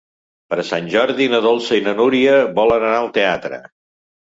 [0.53, 3.63] Per Sant Jordi na Dolça i na Núria volen anar al teatre.